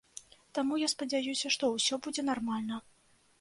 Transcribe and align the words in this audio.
Таму 0.57 0.79
я 0.83 0.87
спадзяюся, 0.93 1.51
што 1.57 1.69
ўсё 1.75 2.01
будзе 2.09 2.21
нармальна. 2.31 2.81